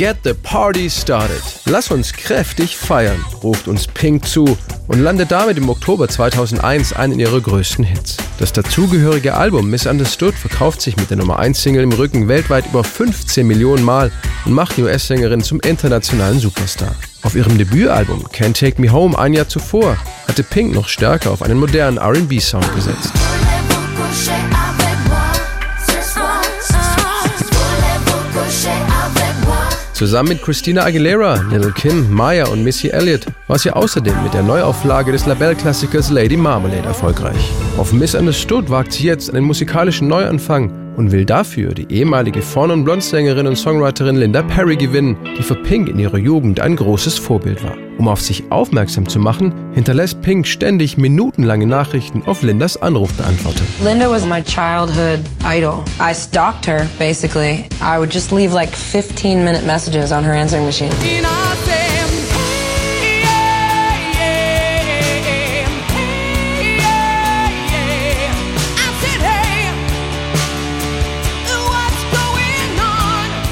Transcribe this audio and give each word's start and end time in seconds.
Get 0.00 0.20
the 0.24 0.32
Party 0.32 0.88
Started. 0.88 1.42
Lass 1.66 1.90
uns 1.90 2.14
kräftig 2.14 2.74
feiern, 2.74 3.22
ruft 3.42 3.68
uns 3.68 3.86
Pink 3.86 4.24
zu 4.24 4.56
und 4.88 5.02
landet 5.02 5.30
damit 5.30 5.58
im 5.58 5.68
Oktober 5.68 6.08
2001 6.08 6.94
einen 6.94 7.20
ihrer 7.20 7.38
größten 7.38 7.84
Hits. 7.84 8.16
Das 8.38 8.54
dazugehörige 8.54 9.34
Album 9.34 9.68
Misunderstood 9.68 10.34
verkauft 10.34 10.80
sich 10.80 10.96
mit 10.96 11.10
der 11.10 11.18
Nummer 11.18 11.38
1 11.38 11.62
Single 11.62 11.82
im 11.82 11.92
Rücken 11.92 12.28
weltweit 12.28 12.64
über 12.64 12.82
15 12.82 13.46
Millionen 13.46 13.84
Mal 13.84 14.10
und 14.46 14.54
macht 14.54 14.78
die 14.78 14.84
US-Sängerin 14.84 15.42
zum 15.42 15.60
internationalen 15.60 16.38
Superstar. 16.38 16.94
Auf 17.20 17.34
ihrem 17.34 17.58
Debütalbum 17.58 18.24
Can't 18.28 18.58
Take 18.58 18.80
Me 18.80 18.90
Home 18.90 19.18
ein 19.18 19.34
Jahr 19.34 19.48
zuvor 19.50 19.98
hatte 20.26 20.42
Pink 20.42 20.72
noch 20.74 20.88
stärker 20.88 21.30
auf 21.30 21.42
einen 21.42 21.60
modernen 21.60 21.98
RB-Sound 21.98 22.74
gesetzt. 22.74 23.12
Zusammen 30.00 30.30
mit 30.30 30.40
Christina 30.40 30.84
Aguilera, 30.84 31.34
Little 31.50 31.72
Kim, 31.72 32.10
Maya 32.10 32.46
und 32.46 32.64
Missy 32.64 32.88
Elliott 32.88 33.26
war 33.48 33.58
sie 33.58 33.70
außerdem 33.70 34.14
mit 34.22 34.32
der 34.32 34.42
Neuauflage 34.42 35.12
des 35.12 35.26
Labelle-Klassikers 35.26 36.08
Lady 36.08 36.38
Marmalade 36.38 36.86
erfolgreich. 36.88 37.52
Auf 37.76 37.92
Misunderstood 37.92 38.70
wagt 38.70 38.94
sie 38.94 39.04
jetzt 39.04 39.34
einen 39.34 39.44
musikalischen 39.44 40.08
Neuanfang 40.08 40.79
und 41.00 41.12
will 41.12 41.24
dafür 41.24 41.72
die 41.72 41.90
ehemalige 41.90 42.42
Fawn 42.42 42.70
und 42.70 42.84
Blond-Sängerin 42.84 43.46
und 43.46 43.56
Songwriterin 43.56 44.16
Linda 44.16 44.42
Perry 44.42 44.76
gewinnen, 44.76 45.16
die 45.38 45.42
für 45.42 45.54
Pink 45.54 45.88
in 45.88 45.98
ihrer 45.98 46.18
Jugend 46.18 46.60
ein 46.60 46.76
großes 46.76 47.18
Vorbild 47.18 47.64
war. 47.64 47.74
Um 47.96 48.06
auf 48.06 48.20
sich 48.20 48.44
aufmerksam 48.50 49.08
zu 49.08 49.18
machen, 49.18 49.54
hinterlässt 49.72 50.20
Pink 50.20 50.46
ständig 50.46 50.98
minutenlange 50.98 51.66
Nachrichten 51.66 52.22
auf 52.26 52.42
Lindas 52.42 52.80
Anrufbeantworter. 52.80 53.62
Linda 53.82 54.10
was 54.10 54.26
my 54.26 54.42
childhood 54.42 55.20
idol. 55.42 55.82
I 55.98 56.12
stalked 56.14 56.66
her 56.66 56.86
basically. 56.98 57.64
I 57.80 57.98
would 57.98 58.12
just 58.12 58.30
leave 58.30 58.52
like 58.52 58.70
15 58.76 59.42
minute 59.42 59.64
messages 59.64 60.12
on 60.12 60.22
her 60.22 60.34
answering 60.34 60.66
machine. 60.66 60.90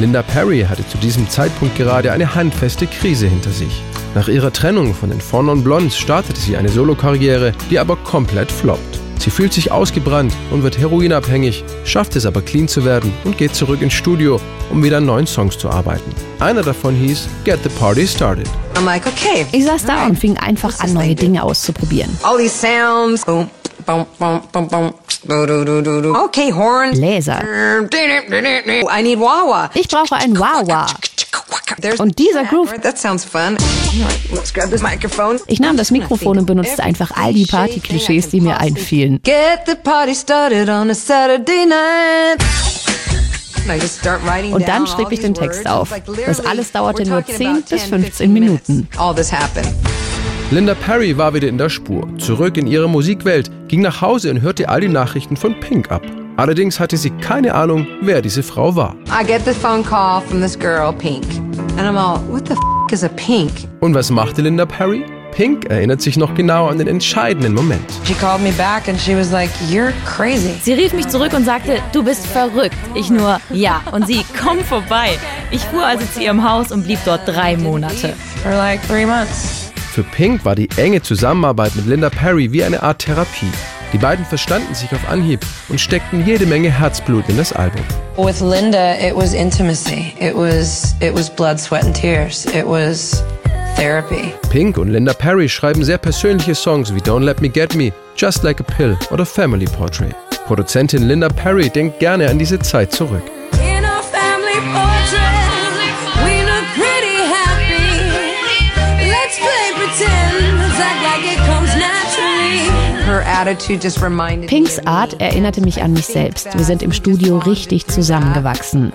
Linda 0.00 0.22
Perry 0.22 0.66
hatte 0.68 0.86
zu 0.88 0.98
diesem 0.98 1.28
Zeitpunkt 1.28 1.76
gerade 1.76 2.12
eine 2.12 2.34
handfeste 2.34 2.86
Krise 2.86 3.28
hinter 3.28 3.50
sich. 3.50 3.82
Nach 4.14 4.28
ihrer 4.28 4.52
Trennung 4.52 4.94
von 4.94 5.10
den 5.10 5.20
Four 5.20 5.44
Non 5.44 5.62
Blondes 5.62 5.96
startete 5.96 6.40
sie 6.40 6.56
eine 6.56 6.70
Solokarriere, 6.70 7.52
die 7.70 7.78
aber 7.78 7.96
komplett 7.96 8.50
floppt. 8.50 8.98
Sie 9.18 9.30
fühlt 9.30 9.52
sich 9.52 9.70
ausgebrannt 9.70 10.32
und 10.50 10.62
wird 10.62 10.78
heroinabhängig, 10.78 11.62
schafft 11.84 12.16
es 12.16 12.24
aber 12.24 12.40
clean 12.40 12.68
zu 12.68 12.86
werden 12.86 13.12
und 13.24 13.36
geht 13.36 13.54
zurück 13.54 13.82
ins 13.82 13.92
Studio, 13.92 14.40
um 14.70 14.82
wieder 14.82 14.96
an 14.96 15.04
neuen 15.04 15.26
Songs 15.26 15.58
zu 15.58 15.68
arbeiten. 15.68 16.10
Einer 16.38 16.62
davon 16.62 16.94
hieß 16.94 17.28
Get 17.44 17.60
the 17.62 17.68
Party 17.68 18.06
Started. 18.06 18.48
Like, 18.82 19.06
okay. 19.06 19.44
Ich 19.52 19.66
saß 19.66 19.84
da 19.84 20.06
und 20.06 20.18
fing 20.18 20.38
einfach 20.38 20.80
an, 20.80 20.94
neue 20.94 21.14
Dinge 21.14 21.42
auszuprobieren. 21.42 22.10
All 22.22 22.38
these 22.38 22.54
sounds. 22.56 23.26
Boom, 23.26 23.50
boom, 23.84 24.06
boom, 24.18 24.40
boom, 24.50 24.68
boom. 24.68 24.94
Okay, 25.26 26.52
Horn. 26.52 26.92
Bläser. 26.92 27.42
I 27.42 29.02
need 29.02 29.20
Wawa. 29.20 29.70
Ich 29.74 29.88
brauche 29.88 30.16
ein 30.16 30.38
Wawa. 30.38 30.86
Und 31.98 32.18
dieser 32.18 32.44
Groove. 32.44 32.74
Ich 35.46 35.60
nahm 35.60 35.76
das 35.76 35.90
Mikrofon 35.90 36.38
und 36.38 36.46
benutzte 36.46 36.82
einfach 36.82 37.10
all 37.16 37.32
die 37.32 37.46
Party-Klischees, 37.46 38.28
die 38.28 38.40
mir 38.40 38.58
einfielen. 38.58 39.20
Get 39.22 39.60
the 39.66 39.74
party 39.74 40.14
started 40.14 40.68
on 40.68 40.90
a 40.90 40.94
Saturday 40.94 41.66
night. 41.66 42.40
Und 44.52 44.66
dann 44.66 44.86
schrieb 44.86 45.12
ich 45.12 45.20
den 45.20 45.34
Text 45.34 45.66
auf. 45.68 45.90
Das 46.26 46.44
alles 46.44 46.72
dauerte 46.72 47.08
nur 47.08 47.24
10 47.24 47.62
bis 47.68 47.84
15 47.84 48.32
Minuten. 48.32 48.88
Linda 50.52 50.74
Perry 50.74 51.16
war 51.16 51.32
wieder 51.32 51.46
in 51.46 51.58
der 51.58 51.68
Spur, 51.68 52.08
zurück 52.18 52.56
in 52.56 52.66
ihre 52.66 52.88
Musikwelt, 52.88 53.48
ging 53.68 53.82
nach 53.82 54.00
Hause 54.00 54.32
und 54.32 54.42
hörte 54.42 54.68
all 54.68 54.80
die 54.80 54.88
Nachrichten 54.88 55.36
von 55.36 55.54
Pink 55.60 55.92
ab. 55.92 56.02
Allerdings 56.36 56.80
hatte 56.80 56.96
sie 56.96 57.10
keine 57.10 57.54
Ahnung, 57.54 57.86
wer 58.02 58.20
diese 58.20 58.42
Frau 58.42 58.74
war. 58.74 58.96
I 59.08 59.24
get 59.24 59.44
the 59.44 59.52
phone 59.52 59.84
call 59.84 60.20
from 60.20 60.40
this 60.40 60.58
girl, 60.58 60.92
Pink. 60.92 61.24
And 61.78 61.82
I'm 61.82 61.96
all, 61.96 62.18
what 62.28 62.48
the 62.48 62.54
f 62.54 62.92
is 62.92 63.04
a 63.04 63.08
Pink? 63.10 63.52
Und 63.78 63.94
was 63.94 64.10
machte 64.10 64.42
Linda 64.42 64.66
Perry? 64.66 65.04
Pink 65.30 65.66
erinnert 65.66 66.02
sich 66.02 66.16
noch 66.16 66.34
genau 66.34 66.66
an 66.66 66.78
den 66.78 66.88
entscheidenden 66.88 67.54
Moment. 67.54 67.88
She 68.04 68.14
called 68.14 68.42
me 68.42 68.50
back 68.50 68.88
and 68.88 69.00
she 69.00 69.16
was 69.16 69.30
like, 69.30 69.50
"You're 69.70 69.92
crazy." 70.04 70.50
Sie 70.64 70.72
rief 70.72 70.92
mich 70.92 71.06
zurück 71.06 71.32
und 71.32 71.44
sagte, 71.44 71.78
du 71.92 72.02
bist 72.02 72.26
verrückt. 72.26 72.74
Ich 72.96 73.08
nur, 73.08 73.40
ja. 73.50 73.82
Und 73.92 74.08
sie, 74.08 74.24
komm 74.36 74.58
vorbei. 74.64 75.10
Ich 75.52 75.60
fuhr 75.66 75.86
also 75.86 76.04
zu 76.12 76.20
ihrem 76.20 76.42
Haus 76.42 76.72
und 76.72 76.82
blieb 76.82 76.98
dort 77.04 77.20
drei 77.28 77.56
Monate. 77.56 78.14
For 78.42 78.50
like 78.50 78.84
three 78.88 79.06
months. 79.06 79.59
Für 79.90 80.04
Pink 80.04 80.44
war 80.44 80.54
die 80.54 80.68
enge 80.76 81.02
Zusammenarbeit 81.02 81.74
mit 81.74 81.86
Linda 81.86 82.10
Perry 82.10 82.52
wie 82.52 82.62
eine 82.62 82.80
Art 82.80 83.00
Therapie. 83.00 83.50
Die 83.92 83.98
beiden 83.98 84.24
verstanden 84.24 84.72
sich 84.72 84.92
auf 84.92 85.08
Anhieb 85.08 85.40
und 85.68 85.80
steckten 85.80 86.24
jede 86.24 86.46
Menge 86.46 86.70
Herzblut 86.70 87.28
in 87.28 87.36
das 87.36 87.52
Album. 87.52 87.82
With 88.16 88.40
Linda, 88.40 88.94
it 89.00 89.16
was 89.16 89.34
intimacy. 89.34 90.14
It 90.20 90.36
was 90.36 90.94
it 91.00 91.12
was 91.12 91.28
blood, 91.28 91.58
sweat 91.58 91.84
and 91.84 91.92
tears. 91.92 92.46
It 92.54 92.64
was 92.64 93.24
therapy. 93.74 94.32
Pink 94.48 94.78
und 94.78 94.90
Linda 94.90 95.12
Perry 95.12 95.48
schreiben 95.48 95.82
sehr 95.82 95.98
persönliche 95.98 96.54
Songs 96.54 96.94
wie 96.94 97.00
Don't 97.00 97.24
Let 97.24 97.40
Me 97.40 97.48
Get 97.48 97.74
Me, 97.74 97.92
Just 98.16 98.44
Like 98.44 98.60
a 98.60 98.64
Pill 98.76 98.96
oder 99.10 99.26
Family 99.26 99.66
Portrait. 99.66 100.14
Produzentin 100.46 101.08
Linda 101.08 101.28
Perry 101.28 101.68
denkt 101.68 101.98
gerne 101.98 102.30
an 102.30 102.38
diese 102.38 102.60
Zeit 102.60 102.92
zurück. 102.92 103.24
Pinks 114.46 114.78
Art 114.86 115.20
erinnerte 115.20 115.60
mich 115.60 115.82
an 115.82 115.92
mich 115.92 116.06
selbst. 116.06 116.48
Wir 116.56 116.64
sind 116.64 116.82
im 116.82 116.92
Studio 116.92 117.38
richtig 117.38 117.86
zusammengewachsen. 117.86 118.92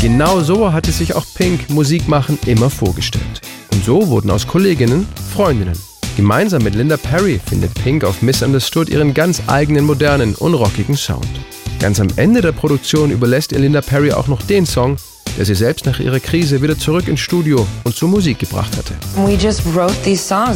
Genau 0.00 0.40
so 0.40 0.72
hatte 0.72 0.92
sich 0.92 1.14
auch 1.14 1.24
Pink 1.34 1.70
Musik 1.70 2.08
machen 2.08 2.38
immer 2.46 2.70
vorgestellt. 2.70 3.40
Und 3.72 3.84
so 3.84 4.08
wurden 4.08 4.30
aus 4.30 4.46
Kolleginnen 4.46 5.08
Freundinnen. 5.34 5.78
Gemeinsam 6.16 6.62
mit 6.62 6.74
Linda 6.74 6.96
Perry 6.96 7.40
findet 7.44 7.72
Pink 7.82 8.04
auf 8.04 8.20
Misunderstood 8.20 8.90
ihren 8.90 9.14
ganz 9.14 9.42
eigenen 9.46 9.84
modernen 9.86 10.34
und 10.34 10.54
rockigen 10.54 10.96
Sound. 10.96 11.26
Ganz 11.80 11.98
am 12.00 12.08
Ende 12.16 12.42
der 12.42 12.52
Produktion 12.52 13.10
überlässt 13.10 13.52
ihr 13.52 13.58
Linda 13.58 13.80
Perry 13.80 14.12
auch 14.12 14.28
noch 14.28 14.42
den 14.42 14.66
Song, 14.66 14.96
der 15.36 15.44
sie 15.44 15.54
selbst 15.54 15.86
nach 15.86 16.00
ihrer 16.00 16.20
Krise 16.20 16.62
wieder 16.62 16.78
zurück 16.78 17.08
ins 17.08 17.20
Studio 17.20 17.66
und 17.84 17.94
zur 17.94 18.08
Musik 18.08 18.38
gebracht 18.38 18.72
hatte. 18.76 18.94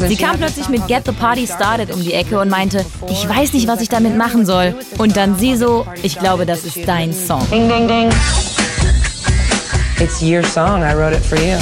Sie 0.09 0.17
kam 0.17 0.39
plötzlich 0.39 0.69
mit 0.69 0.87
Get 0.87 1.05
the 1.07 1.13
Party 1.13 1.47
Started 1.47 1.93
um 1.93 2.03
die 2.03 2.13
Ecke 2.13 2.39
und 2.39 2.49
meinte, 2.49 2.85
ich 3.09 3.29
weiß 3.29 3.53
nicht, 3.53 3.69
was 3.69 3.81
ich 3.81 3.89
damit 3.89 4.17
machen 4.17 4.47
soll. 4.47 4.75
Und 4.99 5.17
dann 5.17 5.39
sie 5.39 5.57
so, 5.57 5.87
ich 6.03 6.19
glaube, 6.19 6.47
das 6.47 6.65
ist 6.65 6.79
dein 6.87 7.13
Song. 7.13 7.47
Ding, 7.51 7.69
ding, 7.69 7.89
ding. 7.89 8.11
It's 9.99 10.21
your 10.21 10.45
song, 10.45 10.83
I 10.83 10.95
wrote 10.95 11.17
it 11.17 11.25
for 11.25 11.39
you. 11.39 11.57